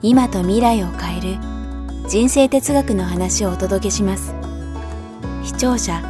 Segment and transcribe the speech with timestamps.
[0.00, 1.38] 今と未来を変える
[2.08, 4.32] 人生哲学の話をお届けします。
[5.42, 6.00] 視聴者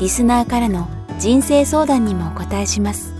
[0.00, 0.88] リスナーからの
[1.20, 3.14] 人生相談にもお答えします。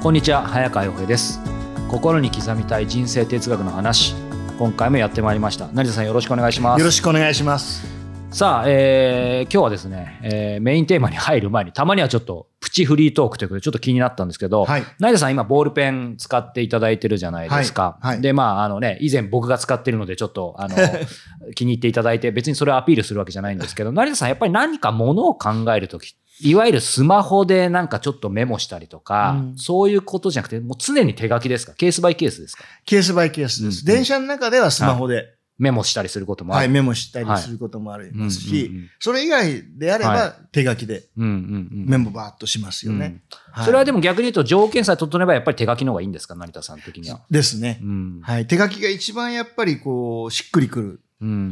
[0.00, 1.40] こんにちは早川洋平です。
[1.88, 4.14] 心に刻みたい人生哲学の話
[4.56, 5.66] 今回もやってまいりました。
[5.72, 6.78] 成田さんよろしくお願いします。
[6.78, 7.84] よろしくお願いします。
[8.30, 17.98] さあ、えー、今日はですね、えー、メインテーマに入る前にたまにはちょっとプチフリートークということでちょっと気になったんですけど、はい、成田さん今ボールペン使っていただいてるじゃないですか。
[18.00, 18.14] はい。
[18.14, 20.76] はい、で、まあ、あのね、以前僕が使ってるのでちょっと、あの、
[21.54, 31.74] 気に入っていただいて別にそれをアピールするわけじゃないんですけど、成田さんやっぱり何かものを考えるときいわゆるスマホでなんかちょっとメモしたりとか、うん、そういうことじゃなくて、もう常に手書きですか？
[31.74, 32.64] ケースバイケースですか？
[32.84, 33.82] ケースバイケースです。
[33.82, 36.60] うん、電車の中ではスマホでメモしたりすることもある。
[36.60, 43.22] はい、メモしたりすることもありますし、それ以外であれば手書きでメモバーっとしますよね。
[43.64, 47.20] それはでも逆に言うと条件さえ整えばやっぱり手書きの方がいいんですか成田さん的には？
[47.30, 47.80] ですね。
[48.22, 48.46] はい。
[48.46, 51.00] 手書きが一番やっぱりこう、しっくりくる。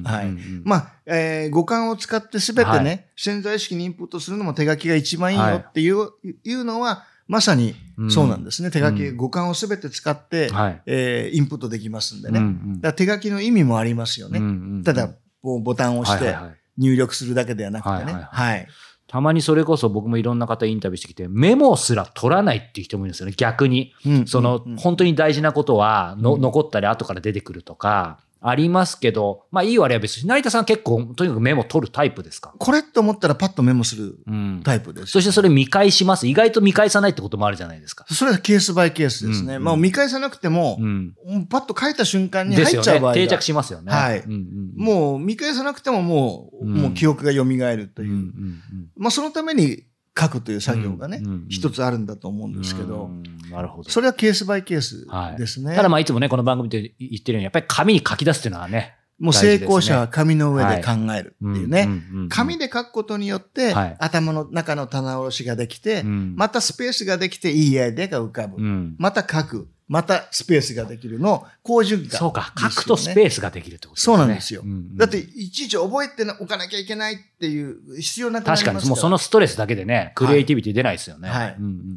[0.04, 0.30] はい。
[0.64, 6.10] まあ、えー、五感を使ってすべてね、潜在意識にインプットするのも手書きが一番いいよっていう、
[6.44, 7.74] いうのは、まさに
[8.10, 8.66] そうなんですね。
[8.66, 12.38] うん、手書き、五感をすべて使って、はい、えー、インプットできますんでね。
[12.38, 14.38] うんうん、だ手書きの意味もありますよね。
[14.38, 14.48] うんう
[14.78, 15.10] ん、ただ、
[15.42, 16.36] ボタンを押して
[16.78, 18.26] 入力するだけではなくてね。
[18.30, 18.66] はい。
[19.12, 23.92] たまにそれこそ僕もいろんな方インタビューしてきて、メモすら取らないっていう人もいるんですよね、逆に。
[24.06, 32.54] うん、その、本当に大事なことはの、残ったり後から出てくるとか、ありますけど、まあいい悪いは別に、成田さん結構とにかくメモ取るタイプですか？
[32.58, 34.18] これって思ったらパッとメモする
[34.64, 36.26] タイプです、うん、そしてそれ見返します？
[36.26, 38.04] 意外と見返さないってこともあるじゃないですか。
[38.10, 39.56] それはケースバイケースですね。
[39.56, 41.14] うん、まあ見返さなくても、うん、
[41.48, 43.92] パッと書いた瞬間に入っちゃう場合が、ね、定着しますよね。
[43.92, 44.72] はい、うんうん。
[44.76, 48.10] もう見返さなくてももう、もう記憶が蘇るという。
[48.10, 49.84] うんうんうん、まあそのために
[50.18, 53.10] 書くという作業がね、一つあるんだと思うんですけど、
[53.52, 53.90] なるほど。
[53.90, 55.06] それはケースバイケース
[55.38, 55.68] ですね。
[55.68, 61.88] はい、ただまあいつもね、この番組で言ってるように、やっぱり紙に書き出すっていうのはね、もう成功者は紙の上で考えるっていうね。
[62.28, 68.56] 紙で書くことによって、頭の中の棚卸しができて、またスペースができていいアイデアが浮かぶ。
[68.98, 69.68] また書く。
[69.92, 74.16] またスペースができるのを、好循環、そうか、書くとスペースができるってことですね。
[74.16, 74.62] そうなんですよ。
[74.96, 81.28] だって、いちいち覚えておかなきゃいけないっていう必要なくなります確かに、もうそのストレスだけでね、クリエイティビティ出ないですよね。
[81.28, 81.56] はい。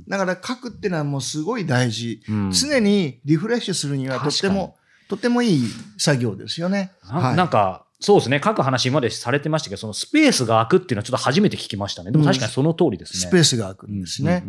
[0.10, 2.22] だから書くっていうのはもうすごい大事。
[2.52, 4.76] 常にリフレッシュするにはとっても、
[5.08, 5.64] とてもいい
[5.98, 6.92] 作業ですよね。
[7.10, 8.42] ななんか、そうですね。
[8.44, 12.12] 書く話今までされてましたけど、そのスペースが空くっていうのはちょっと初めて聞きましたね。
[12.12, 13.20] でも確かにその通りですね。
[13.22, 14.44] スペースが空くんですね。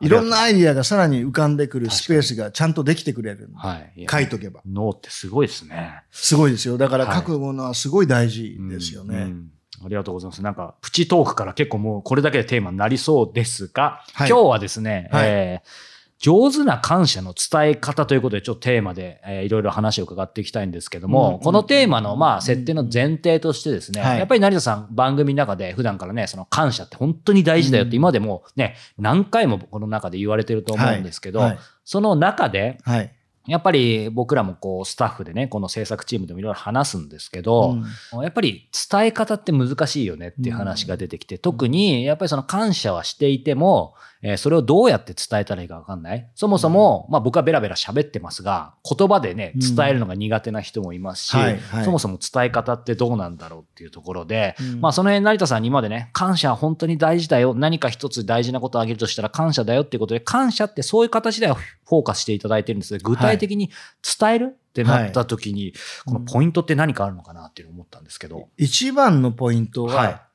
[0.00, 3.50] いろんなアイディアがさらに浮かんでくるスペースがちゃんとできてくれる。
[3.54, 4.06] はい。
[4.10, 4.62] 書いとけば。
[4.66, 6.02] 脳ってすごいですね。
[6.10, 6.78] すごいですよ。
[6.78, 9.14] だから書くものはすごい大事ですよね。
[9.14, 9.50] はいうんうん
[9.82, 10.42] ありがとうございます。
[10.42, 15.89] なんか、プチトークから結構もうこれだけでテーマになりそうですが、はい、今日はですね、はい、えー
[16.20, 31.48] 上手な感謝の伝え方ということで、ちょっとテーマで、えー、いろいろ話を伺っていきたいんですけども、うん、このテーマの、まあ、設定の前提としてですね、やっぱり成田さん番組の中で普段からね、その感謝って本当に大事だよって今でもね、何回もこの中で言われてると思うんですけど、はい。
[31.52, 33.14] はい、その中で、はい。
[33.46, 37.78] やっぱり僕らもこうスタッフでね、この制作チームでもいろいろ話すんですけど、
[38.12, 46.30] うん、やっぱり伝え方って難しいよねっていう話が出てきて、特にやっぱりその感謝はしていても、えー、それをどうやって伝えたらいいかわかんない？
[46.34, 57.54] そもそも、まあ僕はベラベラ喋ってますが、言葉でね、伝えるのが苦手な人もいますし、はいはい、そもそも伝え方ってどうなんだろうっていうところで、うん、まあその辺成田さんに今までね、感謝は本当に大事だよ。
[57.54, 63.70] 何か一つ大事なことをあげるとしたら感謝だよっていうことで、感謝ってそういう形ではフォーカスしていただいてるんですが、具体的に
[64.18, 65.74] 伝える、ってなった時に、
[66.06, 68.50] このポイントって何かあるのかなっていうのを思ったんですけど。
[68.56, 70.28] 一番のポイントは、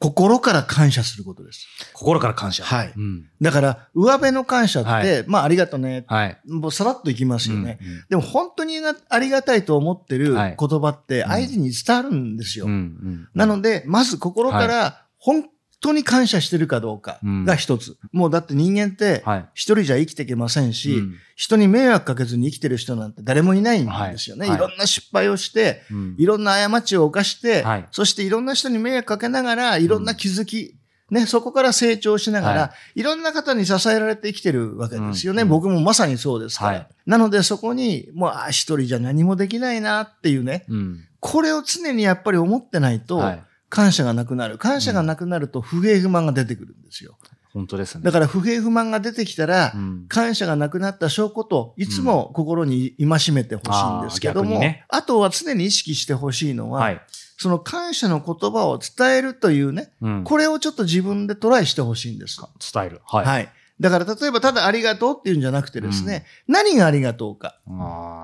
[0.00, 1.68] 心から感謝することです。
[1.92, 2.64] 心から感謝。
[2.64, 2.92] はい。
[2.96, 6.04] うん、だから、上辺の感謝って、はい、まあ、ありがとね。
[6.08, 6.40] はい。
[6.48, 7.78] もうさらっといきますよね。
[7.82, 8.78] うんうん、でも、本当に
[9.10, 12.64] ありがたいと思ってる言葉って、相手に伝わるんですよ。
[12.64, 15.44] うんうん、なので、まず心から、本
[15.80, 17.96] 当に感謝してるかどうかが一つ。
[18.12, 19.24] うん、もうだって人間って
[19.54, 21.02] 一人じゃ生きていけませんし、はい、
[21.36, 24.46] 人に迷惑かけずに生きてる人なんて誰もいないんですよね。
[24.46, 24.60] はい、い。
[24.60, 25.82] ろんな失敗をして、
[26.18, 30.76] いろんな過ちを犯して、そしていろんな人に迷惑かけながら、いろんな気づき、
[31.10, 35.42] ね、そこから成長しながら、はい、いろんな方に支えられて生きてるわけですよね。
[35.42, 36.70] うん、僕もまさにそうですから。
[36.70, 43.20] はい、なのでそこに、もう、あ、一人じゃ何もできないなっていうね、うん、これを常にやっぱり思ってないと、
[43.70, 44.58] 感謝がなくなる。
[44.58, 47.16] 感謝がなくなると不平不満が出てくるんですよ。
[47.52, 48.04] 本当ですね。
[48.04, 57.00] だから不平不満が出てきたら、うん、感謝がなくなった証拠と、いつも心に戒めてほしいんですけども、うんあね、あとは常に意識してほしいのは、はい、
[57.38, 62.40] その感謝の言葉を伝えるというね、うん、これをちょっと自分でトライしてほしいんです。
[62.72, 63.00] 伝える。
[63.04, 63.26] はい。
[63.26, 63.52] はい。
[63.80, 67.58] だから例えばただありがとうっていうんじゃなくてですね、うん、何がありがとうか。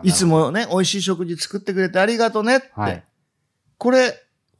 [0.04, 2.70] いつもね、美味しい食事作ってくれてありがとうねって。
[2.74, 3.04] はい、
[3.78, 4.14] これ、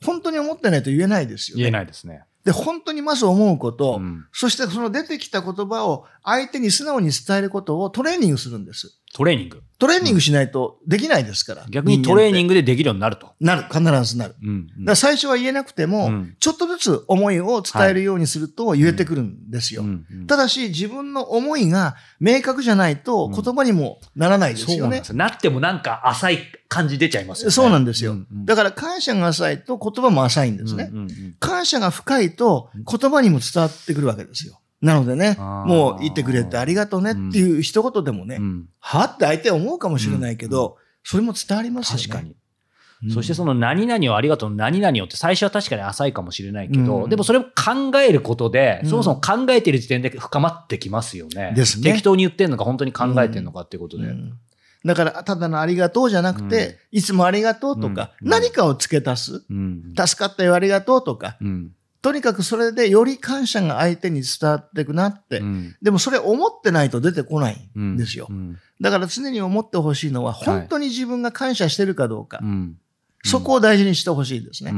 [0.05, 1.63] 本当に思ってないと言えないですよね。
[1.63, 2.25] 言えないですね。
[2.45, 8.97] で、本当にまず思うこと、うん、そしてその出てきた言葉を相手に素直に伝えることをトレーニングするんです。
[9.17, 11.65] トレーニングトレーニングしないとできないですから。
[11.65, 13.35] うん、逆にトレーニングでできるようになると。
[13.41, 13.63] なる。
[13.63, 14.35] 必ずなる。
[14.43, 19.85] うんうん、だ最初は言えなくても、うん、ちょっとずつ思いを伝えるようにすると言えてくるんですよ。
[20.27, 25.03] ただし、自分の思いが明確じゃないと言葉にもならないですよね。
[25.13, 26.39] なってもなんか浅い
[26.69, 27.53] 感じ出ちゃいますよね。
[27.53, 28.12] そうなんですよ。
[28.12, 30.91] うんうん、だから感謝が浅いと言葉も浅いんですね。
[31.41, 34.61] 感謝が深いと言葉にも伝わってくるわけですよ。
[34.81, 42.02] なのでね、もう言ってくれてありがとうねっていう一言でもね、うん、はって相手は思うかもしれないけど、うん、それも伝わりますよね。
[42.05, 42.37] 確かに。
[43.12, 51.52] そしてその何々をありがとう何々をって最初は確かに浅いかもしれないけど、うん、でもそれを考えることで、そもそも考えてる時点で深まってきますよね。
[51.55, 51.93] ですね。
[51.93, 54.08] 適当に言ってんのか本当に考えてんのかっていうことで。
[54.84, 59.44] だから、ただのありがとうじゃなくて、いつもありがとうとか、何かを付け足す。
[60.06, 61.37] 助かったよありがとうとか、
[62.03, 68.27] とにかくそれでより感謝が相手に伝わっていくなって、うん、でもそれ思ってないと出てこないんですよ。
[68.31, 72.39] うん、だから常に思ってほしいのは、本当に自分が感謝してるかどうか。
[72.39, 74.73] はい、そこを大事にしてほしいですね、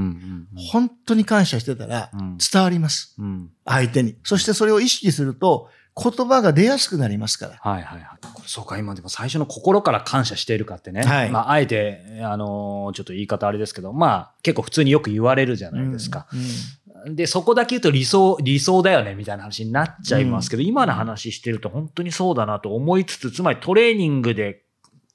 [0.71, 2.11] 本当に感謝してたら
[2.53, 3.17] 伝わります。
[3.65, 4.17] 相手に。
[4.25, 5.69] そしてそれを意識すると、
[6.01, 7.57] 言葉が出やすくなりますから。
[7.61, 8.19] はいはいはい。
[8.47, 11.03] そうか、今でも最初の心から感謝しているかってね。
[11.03, 11.31] はい。
[11.31, 16.29] まあ、あえて、あのー、ちょっと言い方あれですけど、まあ、結構普通によく言われるじゃないですか。
[16.33, 16.47] うんうん
[17.07, 24.63] で、そこだけ言うと理想、理想だよね、みたいな話になっちゃいますけど、うん、今の話してると本当にそうだなと思いつつ、つまりトレーニングで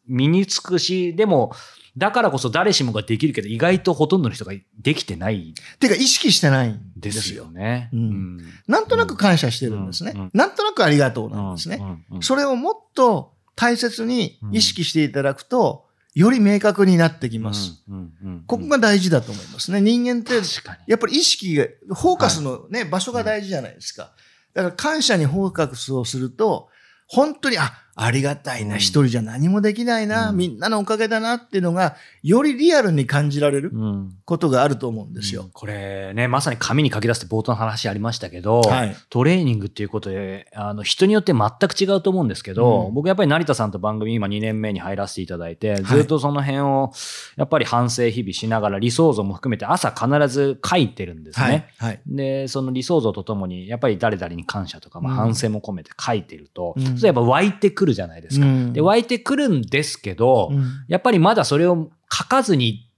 [0.07, 1.53] 身につくし、でも、
[1.95, 5.53] だからこそ誰しもができるけど、意外とほとんどの人ができてない。
[5.79, 7.89] てか、意識してないんですよね。
[7.93, 8.37] うん。
[8.67, 10.13] なんとなく感謝してるんですね。
[10.33, 11.81] なんとなくありがとうなんですね。
[12.21, 15.85] それをもっと大切に意識していただくと、
[16.15, 17.83] より明確になってきます。
[18.45, 19.81] ここが大事だと思いますね。
[19.81, 20.33] 人間って、
[20.87, 24.13] やっぱり意識が、フォーカスのね、はい、場所が大事じゃないですか。
[24.53, 26.69] だから感謝にフォーカスをすると、
[27.07, 33.71] 本当に、あ、ありがたいな、一、人じゃ何もできないな、みんなのおかげだなっていうのが、よりリアルに感じられる
[34.25, 35.49] ことがあると思うんですよ。
[35.53, 46.91] これね、まさに紙に書き出して冒頭の話ありましたけど、はい、トレーニングっていうことで、あの、人によって全く違うと思うんですけど、うん、僕やっぱり成田さんと番組今2年目に入らせていただいて、ずっとその辺を、
[47.35, 51.69] やっぱり反省日々しながら理想像も含めて朝必ず書いてるんですね。
[51.77, 51.89] はい。
[51.89, 58.45] はい、で、その理想像とともに、やっぱり誰々に感謝とか、まあ、反省も込めて書いてると、うん、それやっぱ湧いてくるじゃないですか。
[58.45, 58.71] うん。
[58.71, 62.89] で、湧いてくるんですけど、うん、やっぱりまだそれを書かずに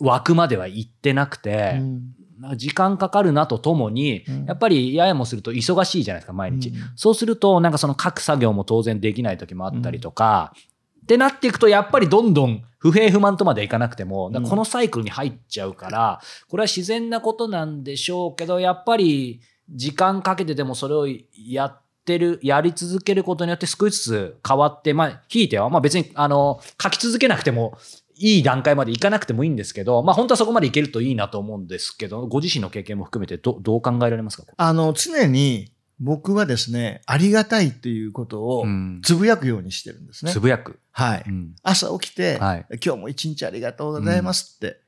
[0.00, 6.72] 湧くまでは行ってなくて、うん、時間かかるなとともに、うん、やっぱりややもすると忙しいじゃないですか、毎日。
[6.96, 10.54] そうすると、なんかその書く作業も当然できない時もあったりとか、
[11.02, 27.76] ってなっていくと、やっぱりどんどん不平不満とまでいかなくても、このサイクルに入っちゃうから、これは自然なことなんでしょうけど、やっぱり時間かけてでもそれをやって、ってる、やり続けることによって少しずつ変わって、まあ、ひいては、まあ別に、あの、書き続けなくても
[28.16, 34.44] いい段階までいかなくてもいいんですけど、まあ本当はそこまでいけるといいなと思うんですけど、ご自身の経験も含めてどどう考えられますか？
[34.56, 38.64] あの、常に僕はですね、ありがたいっていうことを
[39.02, 40.32] つぶやくようにしてるんですね。
[40.32, 40.78] つぶやく。
[40.92, 44.80] はい、うん、朝起きて、はい、今日も一日ありがとうございますって。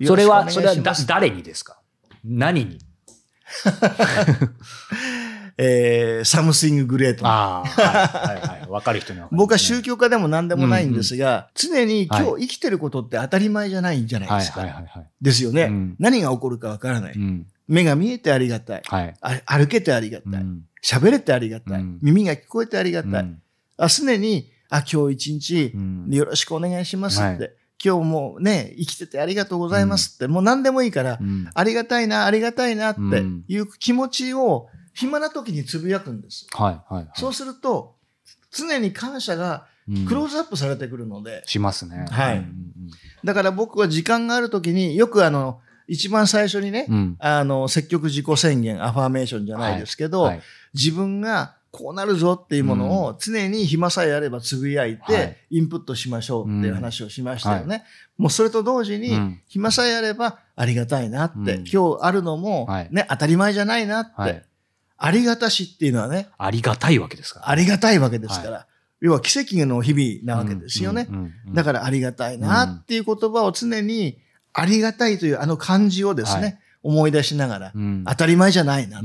[0.00, 1.80] うん、それは、それはだ誰にですか？
[2.24, 2.78] 何に？
[5.58, 7.26] えー、 something great。
[7.26, 8.68] ああ、はいはいはい。
[8.68, 11.70] わかる人には、ね、僕は宗教家でも何でもないんですが、うん。
[11.70, 14.60] うん、常に今日生きてることって当たり前じゃないんじゃないですか。
[14.60, 18.82] はいはいはいはい、ですよね、うん、何が起こるかわからない、うん、目が見えてありがたい。
[18.84, 19.14] はい、
[19.46, 20.44] 歩けてありがたい。
[20.84, 21.84] 喋、れてありがたい。
[22.02, 23.36] 耳が聞こえてありがたい。
[23.78, 25.72] あ常に、あ、今日一日、
[26.08, 27.22] よろしくお願いしますって。
[27.22, 27.52] はい。
[27.84, 33.00] 今日もね、生きててありがとうございますって、うん、もう何でもいいから、うん、ありがたいな、ありがたいなって
[33.48, 36.46] いう気持ちを暇な時につぶやくんです。
[36.52, 37.08] はい、はい、はい。
[37.14, 37.96] そうすると、
[38.50, 39.66] 常に感謝が
[40.08, 41.42] クローズアップされてくるので。
[41.46, 42.06] しますね。
[42.10, 42.44] はい。
[43.22, 50.42] だから僕は時間がある時によくあの、一番最初にね、うん、あの、積極自己宣言、アファーメーションじゃないですけど、はいはい、
[50.74, 57.84] 自分がこうなるぞっていうものを常に暇さえあればつぶやいて、インプットしましょうっていう話をしましたよね。
[58.16, 64.45] もうそれと同時に、暇さえあればありがたいなって、今日あるのもね、当たり前じゃないなって、
[64.98, 66.28] ありがたしっていうのはね。
[66.38, 67.50] ありがたいわけですから。
[67.50, 68.66] ありがたいわけですから。
[69.00, 71.08] 要は奇跡の日々なわけですよね。
[71.52, 74.18] だからありがたいなっていう言葉を常に
[74.52, 77.72] ありがたいというあの漢字をですね、思い出しながら、
[78.06, 79.02] 当たり前じゃないなっ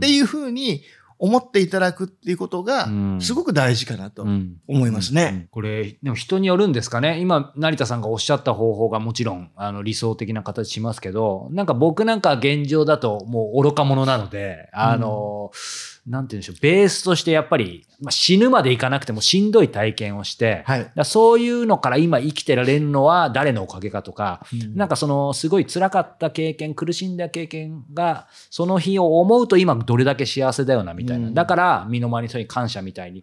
[0.00, 0.82] ていうふうに
[1.22, 2.88] 思っていただくっていうことが、
[3.20, 5.48] すごく大事かなと思いますね。
[5.50, 7.20] これ、でも人によるんですかね。
[7.20, 31.28] 今、成田さんがおっしゃった方法がもちろん、あの、理想的な形しますけど、なんか僕なんか現状だともう愚か者なので、あの、うんなんて言うんでしょう、ベースとしてやっぱり、まあ、死ぬまでいかなくてもしんどい体験をして、はい、そういうのから今生きてられるのは誰のおかげかとか、うん、なんかそのすごい辛かった経験、苦しんだ経験が、その日を思うと今どれだけ幸せだよなみたいな。
[31.28, 33.22] うん、だから身の回りの人に感謝みたいに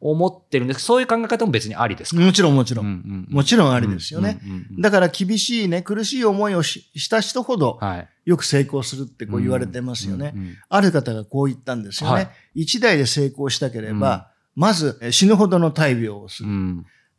[0.00, 0.80] 思ってるんです。
[0.80, 2.22] そういう考え方も別にありですか？
[2.22, 2.86] もちろんもちろん。
[2.86, 4.40] うんうん、もちろんありですよね。
[4.78, 10.34] だから厳しいね、苦しい思いをした人ほど、はいよく成功するってこう言われてますよね。
[10.68, 12.14] ある方がこう言ったんですよね。
[12.16, 16.48] はい、一代で成功したければ、まず死ぬほどの大病をする。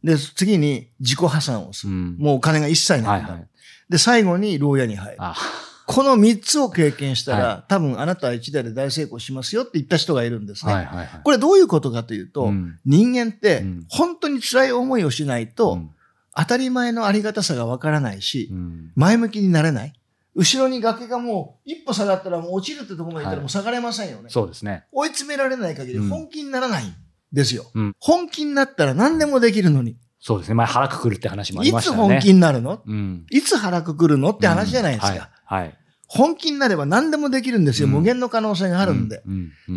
[0.03, 1.93] で、次に自己破産をする。
[1.93, 3.23] もうお金が一切なくなる。
[3.23, 3.47] はいはい、
[3.89, 5.17] で、最後に牢屋に入る。
[5.85, 10.73] この三つを経験したら、はい、多分あなたは一代で大成功しますよって言った人がいるんですね。
[10.73, 15.89] はいはいはい、これどういうことかというと、うん、人間って本当に辛い思いをしないと、うん、
[16.35, 19.93] 当たり前のありがたさがわからないし、うん、前向きになれない。
[20.35, 24.23] 後ろに崖がもう一歩下がったらもう落ちるってところまで行ったらもう下がれませんよね。
[24.23, 24.85] はい、そうですね。
[24.91, 26.93] 追い詰められない限り本気にならないん
[27.31, 27.65] ですよ。
[27.73, 29.97] うん、本気になったら何でもできるのに。
[30.19, 30.55] そうですね。
[30.55, 31.97] 前腹くくるって話もありましたね。
[31.97, 35.11] いつ本気になるの、うん、いつ腹くくるのって話じゃないですか。
[35.11, 35.25] うん、は
[35.59, 35.77] い、はい。
[36.07, 37.87] 本気になれば何でもできるんですよ。
[37.87, 39.23] 無限の可能性があるんで。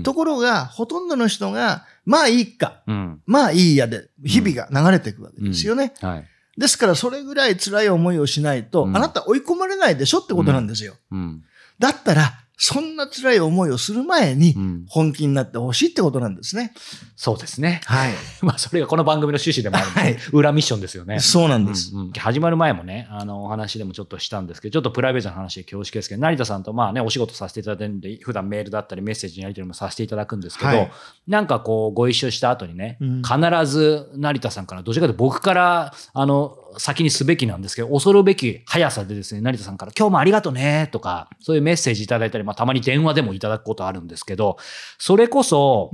[0.03, 2.83] ところが、ほとんどの人が、まあいいか、
[3.25, 5.95] まあいいやで、日々が流れていくわけですよね。
[6.01, 10.95] はいですからそれぐらい辛い思いをしないと、うん、あなた追い込まれないでしょってことなんですよ。
[11.11, 11.45] うん、
[11.79, 14.55] だったら、そんな辛い思いをする前に、
[14.89, 16.73] 本気になってほしいってことなんですね。
[17.15, 17.83] そうですね。
[17.85, 18.15] はい。
[18.41, 21.21] まあ、それがこの番組の趣旨でもあるんで、はい、裏ミッションですよね。
[21.21, 30.91] そうなんです、うんうん、始まる前もね、あの、お話でもちょっとしたんですけど、ちょっとプライベートな話で恐縮ですけど、成田さんとまあね、お仕事させていただいてるんで、普段メールだったりメッセージのやり取りもさせていただくんですけど、はい、
[31.29, 33.37] なんかこう、ご一緒した後にね、うん、必
[33.67, 44.57] ず成田さんから、どちらかというと僕から、あの、先にすべきなんですけど、恐るべき速さでですね、成田さんから今日もありがとねとか、そういうメッセージいただいたり、まあたまに電話でもいただくことあるんですけど、
[44.99, 45.91] それこそ、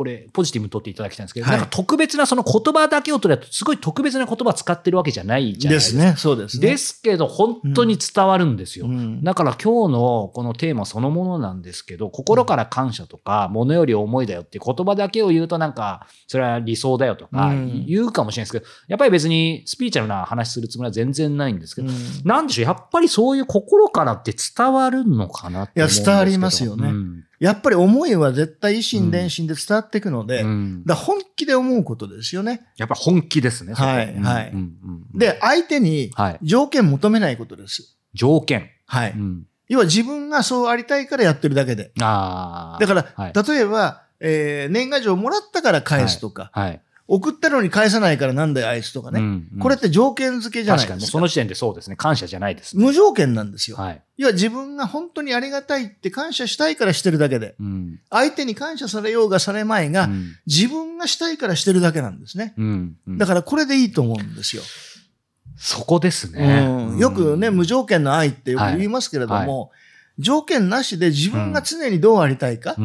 [0.00, 5.98] これポジティブに取っていただきたいんですけど、はい、なんか特別なその言葉だけを取ると、すごい特別な言葉使ってるわけじゃないじゃないですか。
[5.98, 6.68] ですね、そうですね。
[6.70, 8.86] ですけど、本当に伝わるんですよ。
[8.86, 17.52] うん、だから今日のこのテーマそのものなんですけど、心から感謝とか、物より思いだよって言葉だけを言うとなんか、それは理想だよとか
[17.86, 26.88] 言うかもしれないですけど、やっぱり別にスピーチャルな話するつもりは全然ないんですけど、うん、なんでしょう、やっぱりそういう心からって伝わるのかなっていや、伝わりますよね。
[26.88, 32.66] うん、やっぱり思いは絶対維心伝心で伝わっていくので、うん、だ本気で思うことですよね。
[32.76, 33.72] やっぱ本気ですね。
[33.72, 34.52] はい、はい、
[35.14, 37.96] で、相手に条件求めないことです。
[38.12, 38.70] 条件。
[38.86, 39.14] はい。
[39.68, 41.92] 要は自分がそうありたいからやってるだけで。
[42.00, 49.18] あだから、はい、例えば、えー、年賀状もらったから返すとか、はい、はい送ったのに返さないからなんだよ、あいつとかね。
[49.18, 50.94] うんうん、これって条件付けじゃないですか。
[50.94, 51.96] 確かに、その時点でそうですね。
[51.96, 53.76] 感謝じゃないです、ね、無条件なんですよ。
[53.76, 54.02] はい。
[54.16, 62.54] 要は自分が本当にありがたいって感謝したいからしてるだけで、うん、相手に感謝されようがされまいが、うん、自分がしたいからしてるだけなんですね。
[62.56, 64.62] うんうん、だからこれでいいと思うんですよ。
[65.56, 66.64] そこですね。
[66.64, 69.66] うん、よくね、無条件の愛ってよく言いますけれども、はいは
[70.20, 72.76] い、条件なしで自分が常にどうありたいか。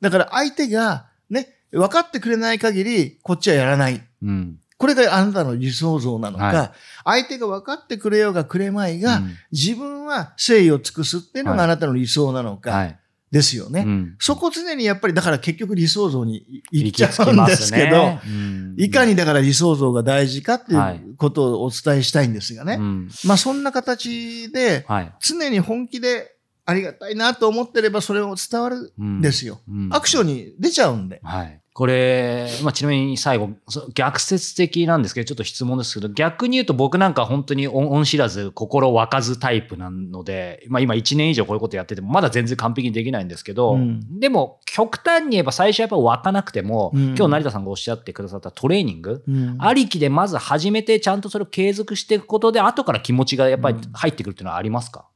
[0.00, 4.02] だから相手がね、分かってくれない限り、こっちはやらない。
[4.22, 6.70] うん、これがあなたの理想像なのか、はい、
[7.04, 12.98] 相手が分かってくれようがくれまいが、うん、自分は誠意を尽くすっていうのがあなたの理想なのか、はい。
[13.28, 18.20] ですよね、うん、そこ常にやっぱりだから結局理想像に行っちゃうんですけど、ね。
[18.24, 20.76] うん、いかにだから理想像が大事かってい
[21.10, 22.76] うことをお伝えしたいんですがね。
[22.76, 24.86] はい、まあそんな形で、
[25.20, 26.35] 常に本気で
[26.66, 29.20] ありがたいなと思ってればそれを伝わるん。
[29.20, 29.60] ですよ。
[29.68, 29.84] うん。
[29.86, 31.20] うん、アクションに出ちゃうんで。
[31.22, 31.60] はい。
[31.76, 33.50] これ、まあ、ちなみに最後、
[33.92, 55.06] 逆説的なんですけど、ちょっと質問ですけど、逆に言うと僕なんか本当に恩知らず、心沸かずタイプなので、まあ、今1年以上こういうことやってても、まだ全然完璧にできないんですけど、うん、でも、極端に言えば最初やっぱ沸かなくても、うん、今日成田さんがおっしゃってくださったトレーニング、うん、ありきでまず始めて、ちゃんとそれを継続していくことで、後から気持ちがやっぱり入ってくるっていうのはありますか、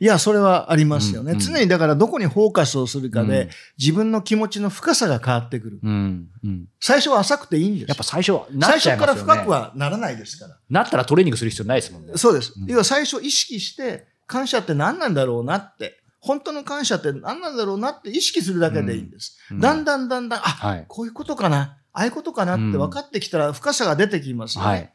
[0.00, 1.32] いや、それはありますよね。
[1.32, 5.80] うんうん、常にだからどこにフォーカスをするかで、うん、自分の気持ちの深さが変わってくる。
[5.82, 10.56] うんうん、最初は浅くていいんですやっぱ最初は、ね、最初から深くはならないですから。
[10.70, 12.12] なったらトレーニングする必要ないですもんね。
[12.16, 12.54] そうです。
[12.66, 16.02] 要は最初意識して、感謝って何なんだろうなって。
[16.20, 19.38] 本当の感謝って何なんだろうなって意識するだけでいいんです。
[19.52, 21.78] だんだんだんだん、あ、はい、こういうことかな。
[21.92, 24.68] ああいうことかなって分かってきたら深さが出てきますよね。
[24.68, 24.92] はい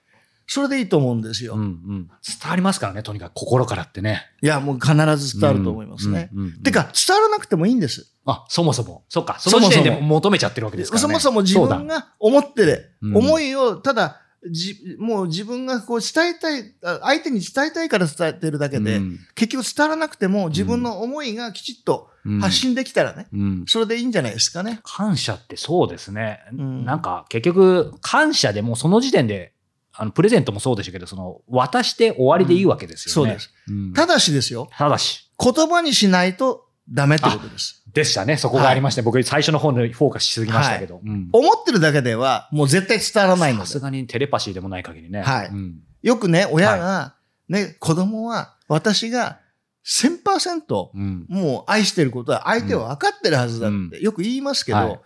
[0.53, 1.53] それでいいと思うんですよ。
[1.53, 4.25] うんうん、伝わりますからね、とにかく心からってね。
[4.41, 6.29] いや、もう必ず伝わると思いますね。
[6.61, 8.11] てか、伝わらなくてもいいんです。
[8.25, 9.05] あ、そもそも。
[9.07, 9.39] そっか。
[9.39, 11.07] その時点で求めちゃってるわけですからね。
[11.07, 14.19] そもそも自分が思ってる、思いを、ただ、
[14.51, 22.09] じもう自分がこう伝えたい、相手に伝えたいから伝えてるだけで、うん、結局伝わらなくても自分の思いがきちっと
[22.41, 24.81] 発信できたらね、うん、それでいいんじゃないですかね。
[24.83, 26.39] 感謝ってそうですね。
[26.51, 29.53] うん、なんか結局感謝でもその時点で
[29.93, 33.31] あの、プレゼントもそうでしたけど、その、渡して終わりでいいわけですよね。
[33.31, 33.93] そうです。
[33.93, 34.69] ただしですよ。
[34.71, 35.29] ただし。
[35.37, 37.83] 言葉にしないとダメってことです。
[37.93, 38.37] でしたね。
[38.37, 43.65] そこがありまして、はい、僕最初の方にフォーカスしすぎましたけど、はいうん、思ってるだけではもう絶対伝わらないので。
[43.65, 45.21] さすがにテレパシーでもない限りね。
[45.21, 45.47] はい。
[45.47, 47.15] うん、よくね、親が、
[47.49, 49.39] ね、子供は私が
[49.85, 54.99] 1000%、うん、もう愛してることは相手は分かってるはずだってよく言いますけど、はい、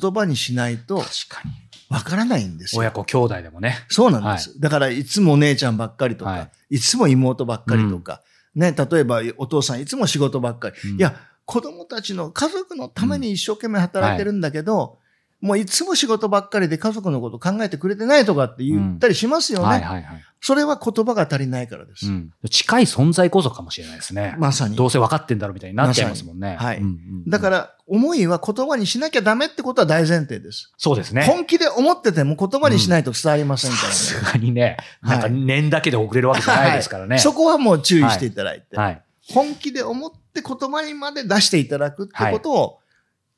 [0.00, 0.98] 言葉にしないと。
[0.98, 1.52] 確かに。
[1.88, 2.80] わからないんですよ。
[2.80, 3.84] 親子兄弟でもね。
[3.88, 4.50] そうなんです。
[4.50, 6.38] はい、だから、いつもお姉ちゃんばっかりとか、は
[6.70, 8.22] い、いつも妹ばっかりとか、
[8.54, 10.76] うん、ね、例えばお父さんいつも仕事ばっかり。
[10.90, 11.14] うん、いや、
[11.44, 14.98] 子供たちの家族のために一生懸命働いてるんだけど、
[15.46, 19.64] もういつも仕事ばっかりで家族のこと考えてくれてないとかって言ったりしますよね。
[19.64, 20.24] はいはいはい。
[20.40, 22.30] それは言葉が足りないからです、うん。
[22.50, 24.34] 近い存在こそかもしれないですね。
[24.38, 24.76] まさに。
[24.76, 26.56] どうせ分かってんだろうみたいになっちゃいますもんね。
[26.60, 26.94] ま、はい、うんうんう
[27.28, 30.72] ん、だから、思いは言葉にしなきゃダメってことは大前提です。
[30.76, 31.22] そうですね。
[31.24, 33.94] 本気で思ってても言葉にしないと伝わりませんからね。
[33.94, 37.14] さすがにね、なんか念だけで遅れるわけじゃないですからね。
[37.14, 38.76] はい、そこはもう注意していただいて。
[38.76, 42.78] はい、本気で思って言葉にまで出していただくってことを、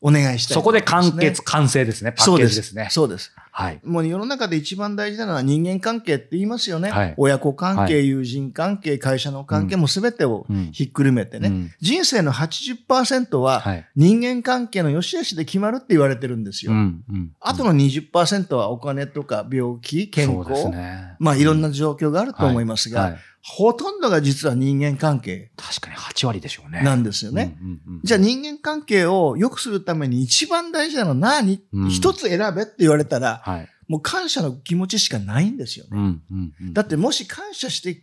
[0.01, 2.13] お願いしたい、ね、そこで完結、完成ですね。
[2.13, 2.89] パッケージですね。
[2.91, 3.33] そうです。
[3.51, 3.81] はい。
[3.85, 6.91] もう世の中で一番大事なのは人間関係って言いますよね。
[6.91, 11.49] はい、親子関係、はい、友人関係、会社の関係も全てをひっくるめてね。
[11.49, 13.65] うん、人生の80%は
[13.97, 16.73] 人間関係の良し悪しで決まるって言われてるんですよ。
[16.73, 25.51] うんうん、あとの20%はお金とか病気、健康、ね、まあいろんな状況があると思いますが、ほとんどが実は人間関係。
[25.57, 26.83] 確かに8割でしょうね。
[26.83, 27.57] なんですよね。
[28.05, 31.63] じゃあ人間関係を良くするために一番大事なのは何？
[31.89, 35.91] 一、うん、つ選べって言われたら、はい、もう感謝の気持ちしかないんですよね。
[35.93, 38.03] うんうんうん、だってもし感謝して、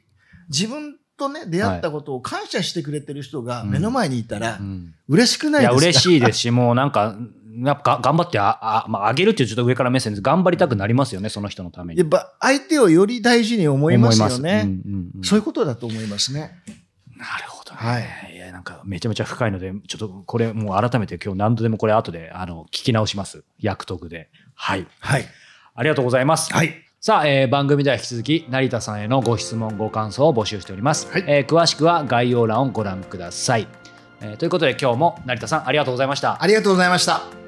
[0.50, 4.60] 自分とね、出会ったことを感謝してくれてる人が目の前にいたら、
[5.08, 7.16] 嬉しくないですか、いや、嬉しいですし、もうなんか、
[7.64, 10.22] やっぱ頑張ってあ、あ、まあ、上げるっていうちょっと上から目線です。
[10.22, 12.00] 頑張りたくなりますよね、その人のために。
[12.00, 14.64] やっぱ相手をより大事に思いますよね。
[14.66, 16.52] うんうんうん、そういうことだと思いますね。
[17.16, 17.78] なるほど、ね。
[17.78, 18.04] はい。
[18.66, 23.46] かめちゃめちゃ深いので、ちょっとこれもう改めて今日何度でもこれ後で、あの、聞き直します。
[23.60, 24.30] 役得で。
[24.56, 24.86] はい。
[25.00, 25.26] はい。
[25.76, 26.54] ありがとうございます。
[26.54, 26.86] はい。
[27.06, 33.68] さあ、えー、番組では引き続き成田さんへのご質問ご感想を募集しております、はい、えー、詳しくは概要欄をご覧ください、
[34.22, 37.45] えー、ということで今日も成田さんありがとうございましたありがとうございました